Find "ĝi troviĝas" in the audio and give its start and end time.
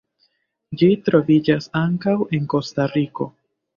0.81-1.69